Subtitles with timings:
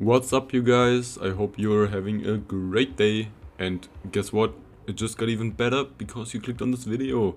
[0.00, 1.18] What's up you guys?
[1.18, 4.54] I hope you're having a great day and guess what?
[4.86, 7.36] It just got even better because you clicked on this video.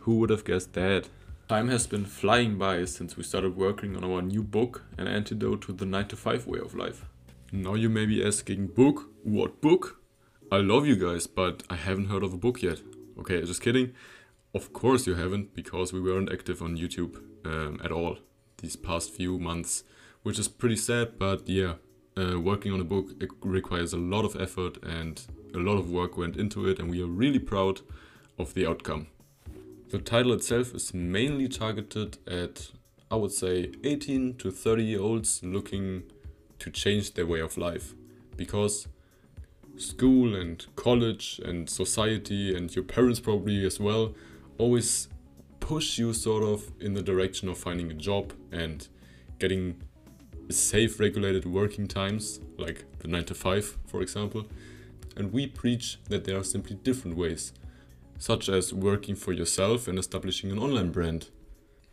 [0.00, 1.08] Who would have guessed that?
[1.48, 5.62] Time has been flying by since we started working on our new book, An Antidote
[5.62, 7.06] to the 9 to 5 Way of Life.
[7.50, 9.08] Now you may be asking, book?
[9.22, 10.02] What book?
[10.52, 12.82] I love you guys, but I haven't heard of a book yet.
[13.20, 13.94] Okay, just kidding.
[14.54, 18.18] Of course you haven't, because we weren't active on YouTube um, at all
[18.58, 19.84] these past few months,
[20.22, 21.76] which is pretty sad, but yeah,
[22.16, 25.22] uh, working on a book it requires a lot of effort and
[25.54, 27.80] a lot of work went into it and we are really proud
[28.38, 29.06] of the outcome.
[29.90, 32.70] The title itself is mainly targeted at,
[33.10, 36.04] I would say, 18 to 30 year olds looking
[36.58, 37.94] to change their way of life.
[38.36, 38.88] Because
[39.76, 44.14] school and college and society and your parents probably as well
[44.58, 45.08] always
[45.60, 48.88] push you sort of in the direction of finding a job and
[49.38, 49.82] getting
[50.52, 54.46] safe regulated working times, like the 9 to 5, for example.
[55.16, 57.52] And we preach that there are simply different ways,
[58.18, 61.28] such as working for yourself and establishing an online brand,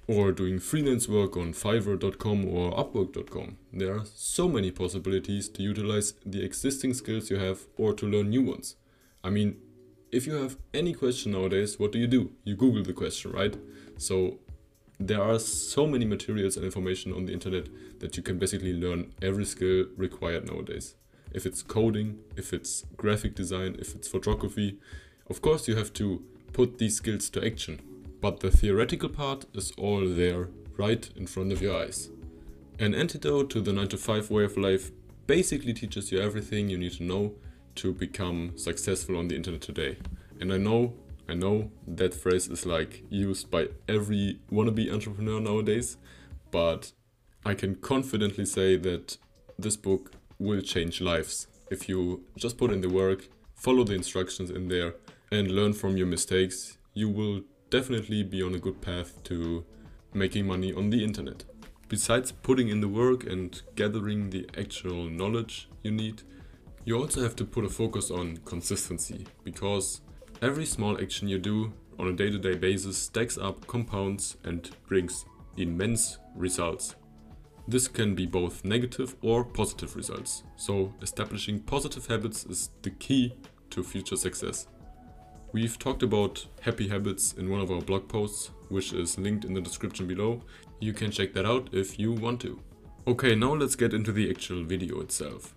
[0.07, 3.57] or doing freelance work on Fiverr.com or Upwork.com.
[3.71, 8.29] There are so many possibilities to utilize the existing skills you have or to learn
[8.29, 8.75] new ones.
[9.23, 9.57] I mean,
[10.11, 12.31] if you have any question nowadays, what do you do?
[12.43, 13.55] You Google the question, right?
[13.97, 14.39] So
[14.99, 17.67] there are so many materials and information on the internet
[17.99, 20.95] that you can basically learn every skill required nowadays.
[21.33, 24.77] If it's coding, if it's graphic design, if it's photography,
[25.29, 27.79] of course you have to put these skills to action.
[28.19, 32.09] But the theoretical part is all there, right in front of your eyes.
[32.77, 34.91] An antidote to the 9 to 5 way of life
[35.27, 37.35] basically teaches you everything you need to know
[37.75, 39.97] to become successful on the internet today.
[40.41, 40.93] And I know
[41.29, 45.97] I know that phrase is like used by every wannabe entrepreneur nowadays,
[46.49, 46.91] but
[47.45, 49.17] I can confidently say that
[49.57, 54.49] this book will change lives if you just put in the work, follow the instructions
[54.49, 54.95] in there,
[55.31, 56.77] and learn from your mistakes.
[56.95, 59.63] You will definitely be on a good path to
[60.13, 61.43] making money on the internet.
[61.87, 66.23] Besides putting in the work and gathering the actual knowledge you need,
[66.85, 70.01] you also have to put a focus on consistency because
[70.41, 75.25] Every small action you do on a day-to-day -day basis stacks up, compounds and brings
[75.57, 76.95] immense results.
[77.67, 83.33] This can be both negative or positive results, so establishing positive habits is the key
[83.69, 84.67] to future success.
[85.51, 89.53] We've talked about happy habits in one of our blog posts, which is linked in
[89.53, 90.41] the description below.
[90.79, 92.59] You can check that out if you want to.
[93.05, 95.53] Okay, now let's get into the actual video itself.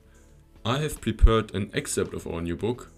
[0.64, 2.90] I have prepared an excerpt of our new book,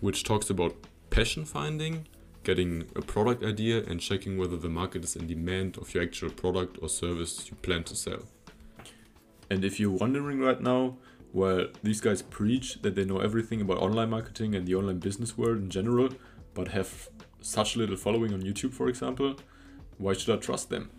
[0.00, 0.74] which talks about
[1.12, 2.06] passion finding,
[2.42, 6.30] getting a product idea and checking whether the market is in demand of your actual
[6.30, 8.22] product or service you plan to sell.
[9.50, 10.96] And if you're wondering right now,
[11.34, 15.36] well, these guys preach that they know everything about online marketing and the online business
[15.36, 16.08] world in general,
[16.54, 17.10] but have
[17.42, 19.36] such little following on YouTube, for example,
[19.98, 20.90] why should I trust them?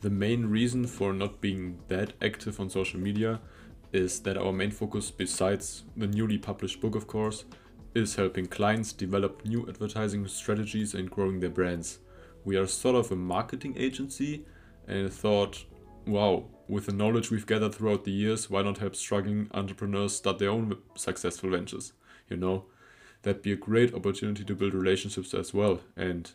[0.00, 3.40] The main reason for not being that active on social media
[3.92, 7.44] is that our main focus, besides the newly published book, of course,
[7.94, 11.98] is helping clients develop new advertising strategies and growing their brands.
[12.44, 14.44] We are sort of a marketing agency
[14.86, 15.64] and thought,
[16.06, 20.38] wow, with the knowledge we've gathered throughout the years, why not help struggling entrepreneurs start
[20.38, 21.92] their own successful ventures?
[22.28, 22.64] You know,
[23.22, 25.80] that'd be a great opportunity to build relationships as well.
[25.96, 26.30] And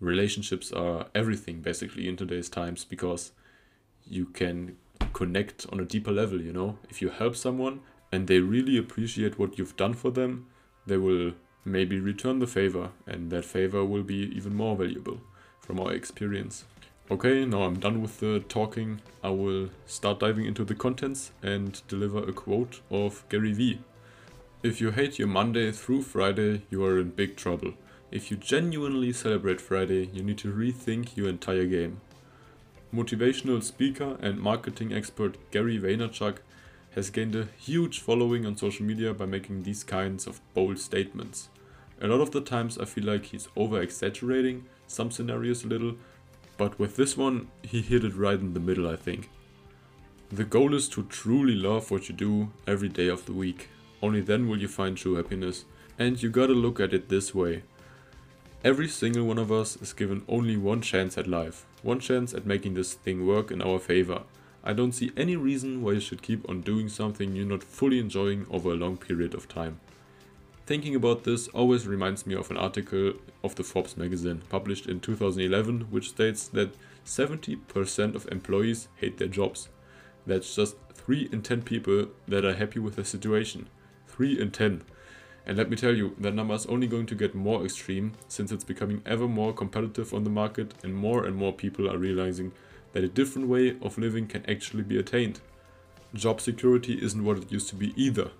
[0.00, 3.32] relationships are everything basically in today's times because
[4.04, 4.76] you can
[5.12, 6.78] connect on a deeper level, you know?
[6.88, 7.80] If you help someone
[8.10, 10.46] and they really appreciate what you've done for them,
[10.86, 11.32] they will
[11.64, 15.20] maybe return the favor, and that favor will be even more valuable
[15.60, 16.64] from our experience.
[17.10, 19.00] Okay, now I'm done with the talking.
[19.22, 23.80] I will start diving into the contents and deliver a quote of Gary Vee.
[24.62, 27.74] If you hate your Monday through Friday, you are in big trouble.
[28.10, 32.00] If you genuinely celebrate Friday, you need to rethink your entire game.
[32.94, 36.38] Motivational speaker and marketing expert Gary Vaynerchuk
[36.94, 41.48] has gained a huge following on social media by making these kinds of bold statements.
[42.00, 45.94] A lot of the times I feel like he's over exaggerating some scenarios a little,
[46.56, 49.30] but with this one he hit it right in the middle I think.
[50.30, 53.68] The goal is to truly love what you do every day of the week.
[54.02, 55.66] Only then will you find true happiness.
[55.98, 57.62] And you gotta look at it this way.
[58.64, 61.66] Every single one of us is given only one chance at life.
[61.82, 64.22] One chance at making this thing work in our favor.
[64.64, 67.98] I don't see any reason why you should keep on doing something you're not fully
[67.98, 69.80] enjoying over a long period of time.
[70.66, 75.00] Thinking about this always reminds me of an article of the Forbes magazine published in
[75.00, 79.68] 2011 which states that 70% of employees hate their jobs.
[80.26, 83.68] That's just 3 in 10 people that are happy with the situation.
[84.06, 84.82] 3 in 10.
[85.44, 88.52] And let me tell you, that number is only going to get more extreme since
[88.52, 92.52] it's becoming ever more competitive on the market and more and more people are realizing
[92.92, 95.40] that a different way of living can actually be attained.
[96.14, 98.30] Job security isn't what it used to be either,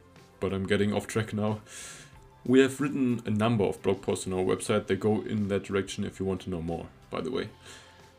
[0.41, 1.61] but I'm getting off track now.
[2.45, 5.63] We have written a number of blog posts on our website that go in that
[5.63, 7.49] direction if you want to know more, by the way.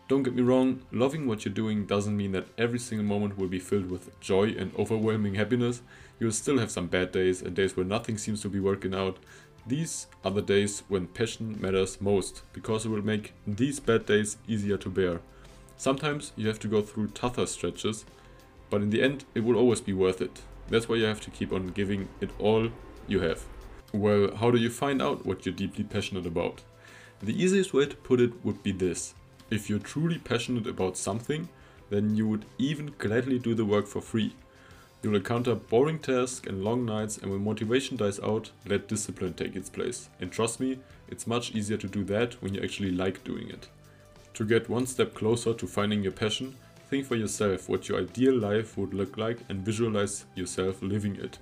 [0.07, 3.47] Don't get me wrong, loving what you're doing doesn't mean that every single moment will
[3.47, 5.81] be filled with joy and overwhelming happiness.
[6.19, 9.17] You'll still have some bad days and days where nothing seems to be working out.
[9.65, 14.37] These are the days when passion matters most, because it will make these bad days
[14.47, 15.21] easier to bear.
[15.77, 18.05] Sometimes you have to go through tougher stretches,
[18.69, 20.41] but in the end it will always be worth it.
[20.69, 22.69] That's why you have to keep on giving it all
[23.07, 23.43] you have.
[23.91, 26.61] Well, how do you find out what you're deeply passionate about?
[27.21, 29.13] The easiest way to put it would be this.
[29.49, 31.49] If you're truly passionate about something,
[31.89, 34.33] then you would even gladly do the work for free.
[35.03, 39.55] You'll encounter boring tasks and long nights, and when motivation dies out, let discipline take
[39.55, 40.09] its place.
[40.19, 43.67] And trust me, it's much easier to do that when you actually like doing it.
[44.35, 46.55] To get one step closer to finding your passion,
[46.89, 51.37] think for yourself what your ideal life would look like and visualize yourself living it.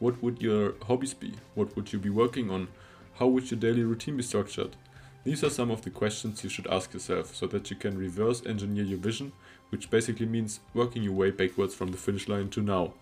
[0.00, 1.34] What would your hobbies be?
[1.54, 2.66] What would you be working on?
[3.14, 4.74] How would your daily routine be structured?
[5.22, 8.44] These are some of the questions you should ask yourself so that you can reverse
[8.44, 9.30] engineer your vision,
[9.68, 12.94] which basically means working your way backwards from the finish line to now.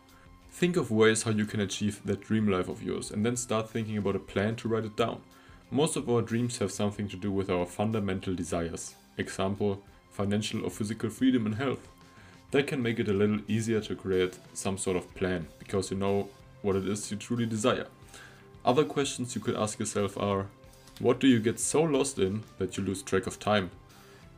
[0.50, 3.70] Think of ways how you can achieve that dream life of yours and then start
[3.70, 5.22] thinking about a plan to write it down.
[5.72, 8.96] Most of our dreams have something to do with our fundamental desires.
[9.16, 9.80] Example,
[10.10, 11.86] financial or physical freedom and health.
[12.50, 15.96] That can make it a little easier to create some sort of plan because you
[15.96, 16.28] know
[16.62, 17.86] what it is you truly desire.
[18.64, 20.48] Other questions you could ask yourself are
[20.98, 23.70] What do you get so lost in that you lose track of time?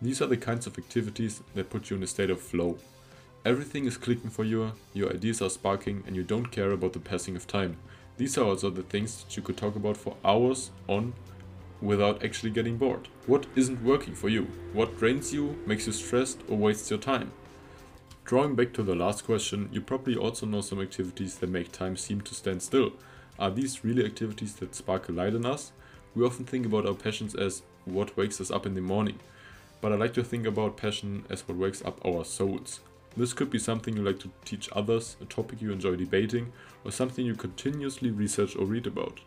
[0.03, 2.77] These are the kinds of activities that put you in a state of flow.
[3.47, 7.01] Everything is clicking for you, your ideas are sparking, and you don't care about the
[7.01, 7.79] passing of time.
[8.17, 11.15] These are also the things that you could talk about for hours on
[11.81, 13.09] without actually getting bored.
[13.27, 14.45] What isn't working for you?
[14.73, 17.33] What drains you, makes you stressed, or wastes your time?
[18.25, 21.97] Drawing back to the last question, you probably also know some activities that make time
[21.97, 22.93] seem to stand still.
[23.39, 25.73] Are these really activities that spark a light in us?
[26.15, 29.19] We often think about our passions as what wakes us up in the morning,
[29.81, 32.81] but I like to think about passion as what wakes up our souls.
[33.17, 36.53] This could be something you like to teach others, a topic you enjoy debating,
[36.85, 39.21] or something you continuously research or read about.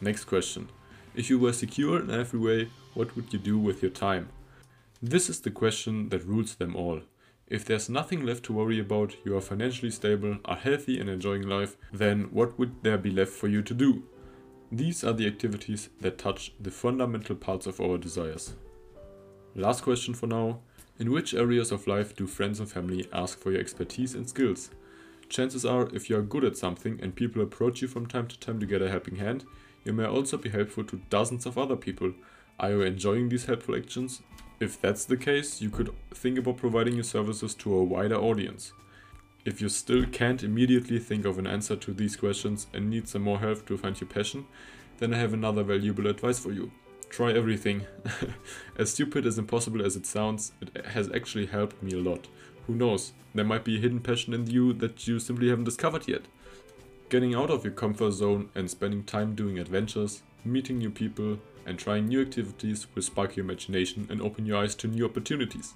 [0.00, 0.68] Next question.
[1.14, 4.28] If you were secure in every way, what would you do with your time?
[5.02, 7.00] This is the question that rules them all.
[7.48, 11.42] If there's nothing left to worry about, you are financially stable, are healthy and enjoying
[11.48, 14.04] life, then what would there be left for you to do?
[14.70, 18.54] These are the activities that touch the fundamental parts of our desires.
[19.54, 20.60] Last question for now.
[20.98, 24.70] In which areas of life do friends and family ask for your expertise and skills?
[25.28, 28.38] Chances are, if you are good at something and people approach you from time to
[28.40, 29.44] time to get a helping hand,
[29.84, 32.14] you may also be helpful to dozens of other people.
[32.58, 34.22] Are you enjoying these helpful actions?
[34.58, 38.72] If that's the case, you could think about providing your services to a wider audience.
[39.44, 43.22] If you still can't immediately think of an answer to these questions and need some
[43.22, 44.46] more help to find your passion,
[44.98, 46.72] then I have another valuable advice for you.
[47.10, 47.86] Try everything.
[48.76, 52.28] as stupid as impossible as it sounds, it has actually helped me a lot.
[52.66, 56.06] Who knows, there might be a hidden passion in you that you simply haven't discovered
[56.06, 56.22] yet.
[57.08, 61.78] Getting out of your comfort zone and spending time doing adventures, meeting new people, and
[61.78, 65.74] trying new activities will spark your imagination and open your eyes to new opportunities.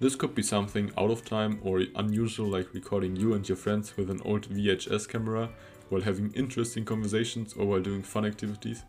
[0.00, 3.96] This could be something out of time or unusual like recording you and your friends
[3.96, 5.50] with an old VHS camera
[5.88, 8.82] while having interesting conversations or while doing fun activities.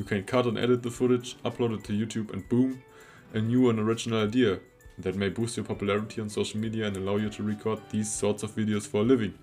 [0.00, 2.82] You can cut and edit the footage, upload it to YouTube and boom,
[3.34, 4.60] a new and original idea
[4.96, 8.42] that may boost your popularity on social media and allow you to record these sorts
[8.42, 9.34] of videos for a living.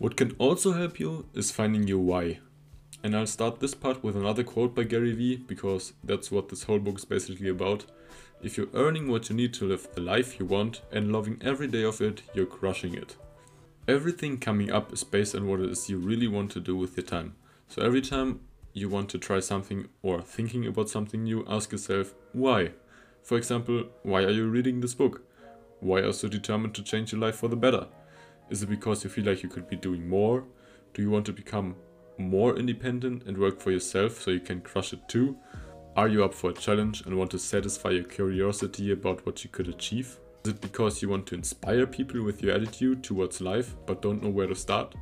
[0.00, 2.40] What can also help you is finding your why.
[3.04, 6.64] And I'll start this part with another quote by Gary Vee because that's what this
[6.64, 7.84] whole book is basically about.
[8.42, 11.68] If you're earning what you need to live the life you want and loving every
[11.68, 13.14] day of it, you're crushing it.
[13.86, 16.96] Everything coming up is based on what it is you really want to do with
[16.96, 17.36] your time.
[17.68, 18.40] So every time
[18.78, 22.72] you want to try something or thinking about something new, ask yourself why.
[23.22, 25.22] For example, why are you reading this book?
[25.80, 27.86] Why are you so determined to change your life for the better?
[28.50, 30.44] Is it because you feel like you could be doing more?
[30.94, 31.76] Do you want to become
[32.16, 35.36] more independent and work for yourself so you can crush it too?
[35.96, 39.50] Are you up for a challenge and want to satisfy your curiosity about what you
[39.50, 40.18] could achieve?
[40.44, 44.22] Is it because you want to inspire people with your attitude towards life but don't
[44.22, 44.94] know where to start?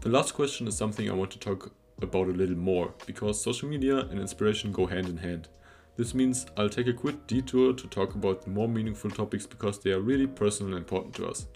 [0.00, 3.68] The last question is something I want to talk about a little more because social
[3.68, 5.48] media and inspiration go hand in hand.
[5.96, 9.78] This means I'll take a quick detour to talk about the more meaningful topics because
[9.78, 11.46] they are really personal and important to us.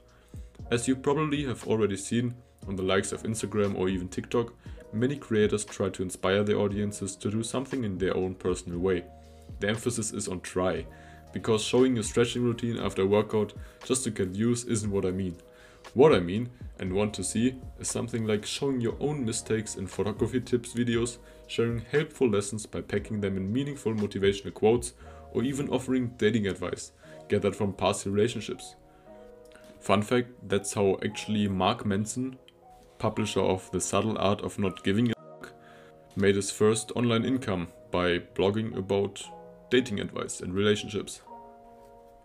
[0.70, 2.34] As you probably have already seen
[2.68, 4.52] on the likes of Instagram or even TikTok,
[4.92, 9.04] many creators try to inspire their audiences to do something in their own personal way.
[9.60, 10.86] The emphasis is on try,
[11.32, 13.52] because showing your stretching routine after a workout
[13.84, 15.36] just to get views isn't what I mean.
[15.94, 19.86] What I mean and want to see is something like showing your own mistakes in
[19.86, 24.94] photography tips videos, sharing helpful lessons by packing them in meaningful motivational quotes,
[25.32, 26.92] or even offering dating advice
[27.28, 28.76] gathered from past relationships.
[29.80, 32.38] Fun fact that's how actually Mark Manson,
[32.98, 35.52] publisher of The Subtle Art of Not Giving a Fuck,
[36.16, 39.22] made his first online income by blogging about
[39.70, 41.20] dating advice and relationships.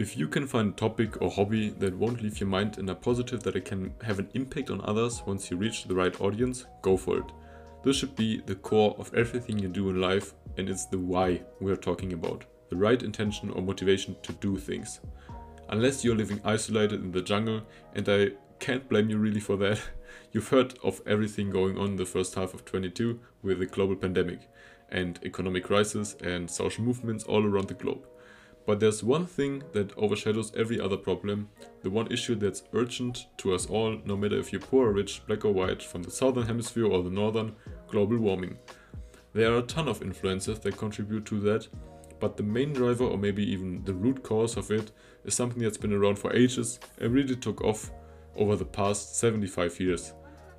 [0.01, 2.96] If you can find a topic or hobby that won't leave your mind in a
[2.96, 6.65] positive that it can have an impact on others once you reach the right audience,
[6.81, 7.25] go for it.
[7.84, 11.43] This should be the core of everything you do in life, and it's the why
[11.60, 15.01] we are talking about the right intention or motivation to do things.
[15.70, 17.62] Unless you're living isolated in the jungle,
[17.93, 19.79] and I can't blame you really for that,
[20.31, 23.96] you've heard of everything going on in the first half of 22 with the global
[23.96, 24.50] pandemic
[24.89, 28.08] and economic crisis and social movements all around the globe.
[28.65, 31.50] But there's one thing that overshadows every other problem,
[31.82, 35.25] the one issue that's urgent to us all, no matter if you're poor or rich,
[35.25, 37.56] black or white, from the southern hemisphere or the northern,
[37.88, 38.58] global warming.
[39.34, 41.68] There are a ton of influences that contribute to that,
[42.20, 44.91] but the main driver, or maybe even the root cause of it,
[45.25, 47.91] is something that's been around for ages and really took off
[48.36, 50.13] over the past 75 years,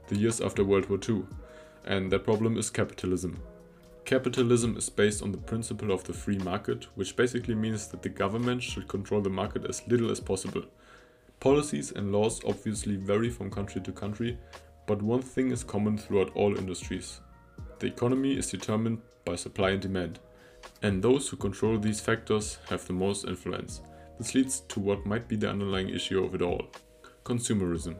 [0.09, 1.23] the years after World War II.
[1.85, 3.41] And that problem is capitalism.
[4.05, 8.09] Capitalism is based on the principle of the free market, which basically means that the
[8.09, 10.65] government should control the market as little as possible.
[11.41, 14.39] Policies and laws obviously vary from country to country,
[14.87, 17.21] but one thing is common throughout all industries.
[17.79, 20.19] The economy is determined by supply and demand,
[20.83, 23.83] and those who control these factors have the most influence.
[24.19, 26.67] This leads to what might be the underlying issue of it all
[27.25, 27.95] consumerism.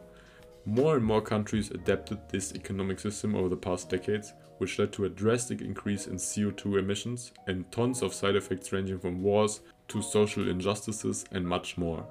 [0.65, 5.07] More and more countries adapted this economic system over the past decades, which led to
[5.07, 10.01] a drastic increase in CO2 emissions and tons of side effects ranging from wars to
[10.01, 12.07] social injustices and much more.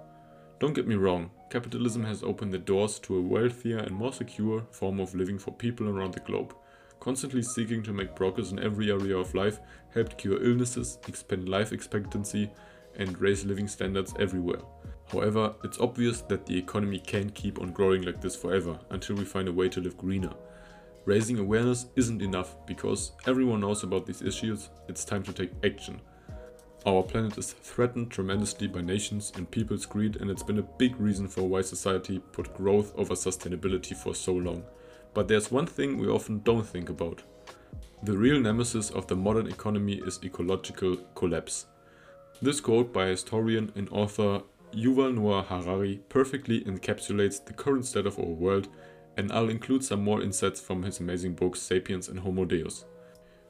[0.60, 4.64] Don't get me wrong, capitalism has opened the doors to a wealthier and more secure
[4.72, 6.54] form of living for people around the globe.
[7.00, 9.60] Constantly seeking to make progress in every area of life
[9.94, 12.52] helped cure illnesses, expand life expectancy,
[12.98, 14.62] and raise living standards everywhere.
[15.12, 19.26] However, it's obvious that the economy can't keep on growing like this forever until we
[19.26, 20.34] find a way to live greener.
[21.04, 26.00] Raising awareness isn't enough because everyone knows about these issues, it's time to take action.
[26.86, 31.00] Our planet is threatened tremendously by nations and people's greed, and it's been a big
[31.00, 34.64] reason for why society put growth over sustainability for so long.
[35.14, 37.22] But there's one thing we often don't think about.
[38.04, 41.66] The real nemesis of the modern economy is ecological collapse.
[42.42, 44.42] This quote by historian and author
[44.74, 48.70] Yuval Noah Harari perfectly encapsulates the current state of our world
[49.18, 52.86] and I'll include some more insights from his amazing books Sapiens and Homo Deus.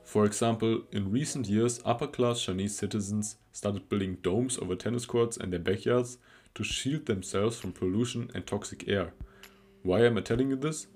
[0.04, 5.38] For example, in recent years, upper class Chinese citizens started building domes over tennis courts
[5.38, 6.18] and their backyards
[6.56, 9.14] to shield themselves from pollution and toxic air.
[9.84, 10.88] Why am I telling you this?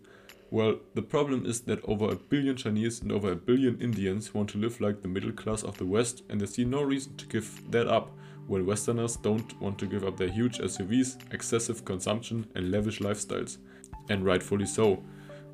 [0.52, 4.50] Well, the problem is that over a billion Chinese and over a billion Indians want
[4.50, 7.26] to live like the middle class of the West, and they see no reason to
[7.26, 8.12] give that up,
[8.48, 13.58] while Westerners don't want to give up their huge SUVs, excessive consumption, and lavish lifestyles
[14.10, 15.04] and rightfully so.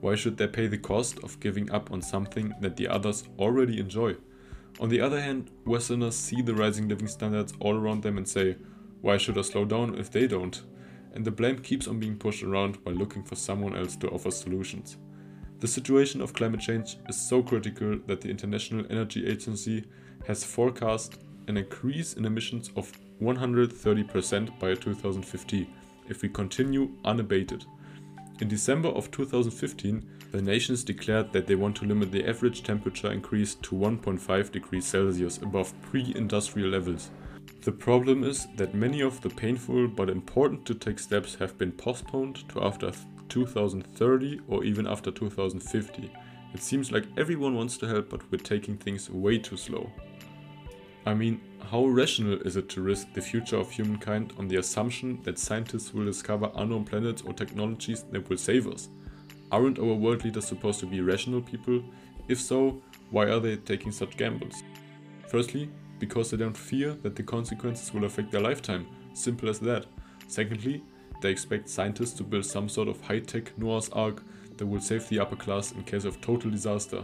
[0.01, 3.79] Why should they pay the cost of giving up on something that the others already
[3.79, 4.15] enjoy?
[4.79, 8.57] On the other hand, Westerners see the rising living standards all around them and say,
[9.01, 10.61] why should I slow down if they don't?
[11.13, 14.31] And the blame keeps on being pushed around while looking for someone else to offer
[14.31, 14.97] solutions.
[15.59, 19.85] The situation of climate change is so critical that the International Energy Agency
[20.25, 21.19] has forecast
[21.51, 22.89] an increase in emissions of
[23.21, 25.69] 130% by 2050
[26.07, 27.65] if we continue unabated.
[28.39, 33.11] In December of 2015, the nations declared that they want to limit the average temperature
[33.11, 37.11] increase to 1.5 degrees Celsius above pre-industrial levels.
[37.63, 41.73] The problem is that many of the painful but important to take steps have been
[41.73, 42.93] postponed to after
[43.27, 46.09] 2030 or even after 2050.
[46.53, 49.91] It seems like everyone wants to help but we're taking things way too slow.
[51.05, 51.41] I mean,
[51.71, 55.93] how rational is it to risk the future of humankind on the assumption that scientists
[55.93, 58.89] will discover unknown planets or technologies that will save us?
[59.51, 61.83] Aren't our world leaders supposed to be rational people?
[62.27, 64.63] If so, why are they taking such gambles?
[65.27, 68.87] Firstly, because they don't fear that the consequences will affect their lifetime.
[69.13, 69.85] Simple as that.
[70.27, 70.83] Secondly,
[71.21, 74.23] they expect scientists to build some sort of high tech Noah's Ark
[74.57, 77.03] that will save the upper class in case of total disaster.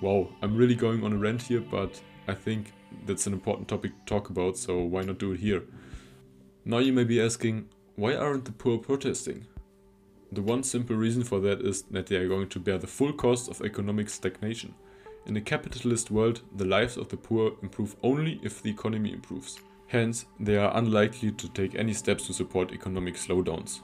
[0.00, 2.72] Wow, I'm really going on a rant here, but I think
[3.06, 5.62] that's an important topic to talk about, so why not do it here?
[6.64, 9.46] Now you may be asking, why aren't the poor protesting?
[10.32, 13.12] The one simple reason for that is that they are going to bear the full
[13.12, 14.74] cost of economic stagnation.
[15.26, 19.58] In a capitalist world, the lives of the poor improve only if the economy improves.
[19.88, 23.80] Hence, they are unlikely to take any steps to support economic slowdowns.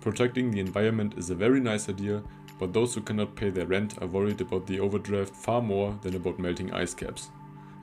[0.00, 2.22] Protecting the environment is a very nice idea,
[2.58, 6.16] but those who cannot pay their rent are worried about the overdraft far more than
[6.16, 7.30] about melting ice caps.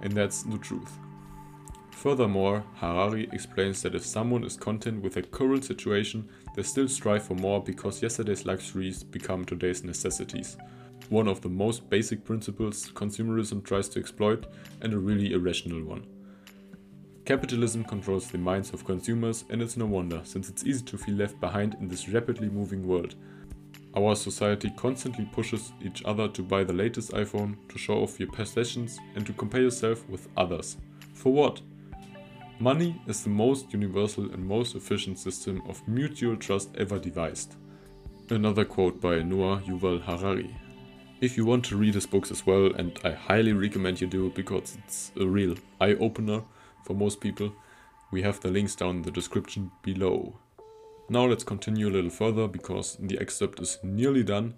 [0.01, 0.97] And that's the truth.
[1.91, 7.23] Furthermore, Harari explains that if someone is content with their current situation, they still strive
[7.23, 10.57] for more because yesterday's luxuries become today's necessities.
[11.09, 14.47] One of the most basic principles consumerism tries to exploit,
[14.81, 16.07] and a really irrational one.
[17.25, 21.15] Capitalism controls the minds of consumers, and it's no wonder, since it's easy to feel
[21.15, 23.13] left behind in this rapidly moving world.
[23.95, 28.31] Our society constantly pushes each other to buy the latest iPhone, to show off your
[28.31, 30.77] possessions, and to compare yourself with others.
[31.13, 31.61] For what?
[32.59, 37.55] Money is the most universal and most efficient system of mutual trust ever devised.
[38.29, 40.55] Another quote by Noah Yuval Harari.
[41.19, 44.29] If you want to read his books as well, and I highly recommend you do
[44.29, 46.43] because it's a real eye opener
[46.83, 47.53] for most people,
[48.11, 50.35] we have the links down in the description below.
[51.11, 54.53] Now let's continue a little further because the excerpt is nearly done.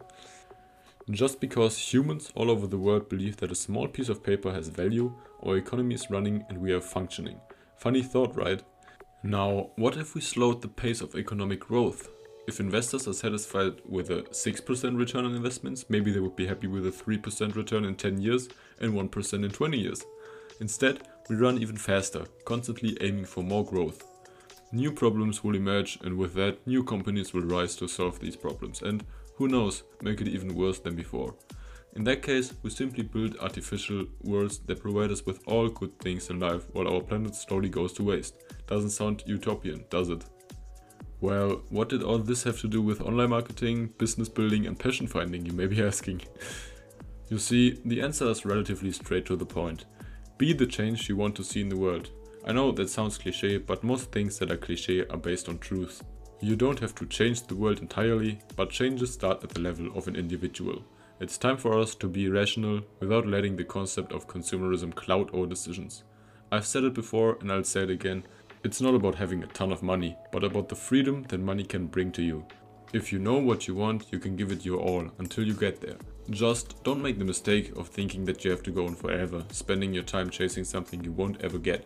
[1.10, 4.68] Just because humans all over the world believe that a small piece of paper has
[4.68, 5.12] value,
[5.44, 7.42] our economy is running and we are functioning.
[7.78, 8.62] Funny thought, right?
[9.24, 12.08] Now, what if we slowed the pace of economic growth?
[12.46, 16.68] If investors are satisfied with a 6% return on investments, maybe they would be happy
[16.68, 18.48] with a 3% return in 10 years
[18.80, 20.04] and 1% in 20 years.
[20.60, 21.00] Instead,
[21.32, 24.13] we run even faster, constantly aiming for more growth.
[24.76, 28.82] New problems will emerge, and with that, new companies will rise to solve these problems,
[28.82, 31.36] and who knows, make it even worse than before.
[31.96, 36.32] In that case, we simply build artificial worlds that provide us with all good things
[36.32, 38.34] in life while our planet slowly goes to waste.
[38.66, 40.26] Doesn't sound utopian, does it?
[41.22, 45.06] Well, what did all this have to do with online marketing, business building, and passion
[45.06, 46.24] finding, you may be asking?
[47.30, 49.86] you see, the answer is relatively straight to the point.
[50.40, 52.10] Be the change you want to see in the world.
[52.46, 56.04] I know that sounds cliche, but most things that are cliche are based on truth.
[56.42, 60.10] You don't have to change the world entirely, but changes start at the level of
[60.10, 60.84] an individual.
[61.22, 65.46] It's time for us to be rational without letting the concept of consumerism cloud our
[65.46, 66.04] decisions.
[66.52, 68.26] I've said it before and I'll say it again.
[68.66, 71.88] It's not about having a ton of money, but about the freedom that money can
[71.88, 72.46] bring to you.
[72.92, 75.80] If you know what you want, you can give it your all until you get
[75.80, 75.96] there.
[76.30, 79.94] Just don't make the mistake of thinking that you have to go on forever, spending
[79.94, 81.86] your time chasing something you won't ever get.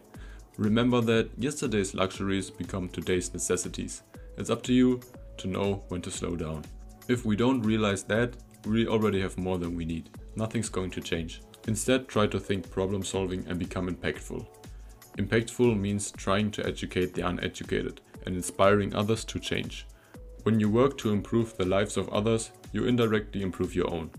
[0.58, 4.02] Remember that yesterday's luxuries become today's necessities.
[4.38, 5.02] It's up to you
[5.38, 6.66] to know when to slow down.
[7.08, 8.34] If we don't realize that,
[8.66, 10.10] we already have more than we need.
[10.36, 11.42] Nothing's going to change.
[11.68, 14.48] Instead, try to think problem solving and become impactful.
[15.20, 19.86] Impactful means trying to educate the uneducated and inspiring others to change.
[20.42, 24.10] When you work to improve the lives of others, you indirectly improve your own.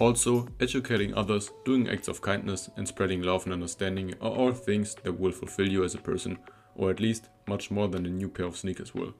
[0.00, 4.94] Also, educating others, doing acts of kindness, and spreading love and understanding are all things
[5.04, 6.38] that will fulfill you as a person,
[6.74, 9.12] or at least much more than a new pair of sneakers will.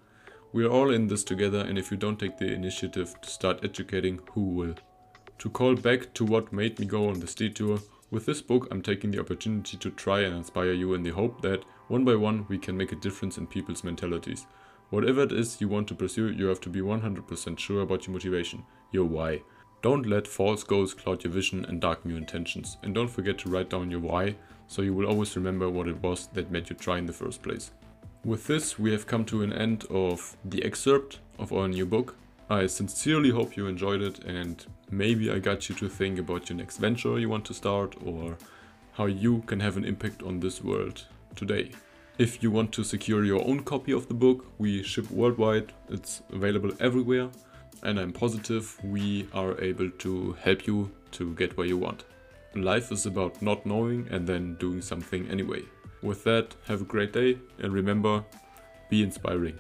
[0.54, 3.62] We are all in this together, and if you don't take the initiative to start
[3.62, 4.74] educating, who will?
[5.40, 8.80] To call back to what made me go on this detour, with this book I'm
[8.80, 12.46] taking the opportunity to try and inspire you in the hope that, one by one,
[12.48, 14.46] we can make a difference in people's mentalities.
[14.88, 18.14] Whatever it is you want to pursue, you have to be 100% sure about your
[18.14, 19.42] motivation, your why.
[19.82, 23.48] Don't let false goals cloud your vision and darken your intentions, and don't forget to
[23.48, 26.76] write down your why, so you will always remember what it was that made you
[26.76, 27.70] try in the first place.
[28.22, 32.14] With this, we have come to an end of the excerpt of our new book.
[32.50, 36.58] I sincerely hope you enjoyed it and maybe I got you to think about your
[36.58, 38.36] next venture you want to start or
[38.92, 41.70] how you can have an impact on this world today.
[42.18, 46.20] If you want to secure your own copy of the book, we ship worldwide, it's
[46.30, 47.30] available everywhere,
[47.82, 52.04] and I'm positive we are able to help you to get where you want.
[52.54, 55.62] Life is about not knowing and then doing something anyway.
[56.02, 58.24] With that, have a great day and remember,
[58.88, 59.58] be inspiring.